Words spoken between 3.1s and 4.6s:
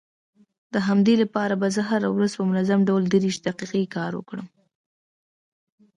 دېرش دقيقې کار وکړم.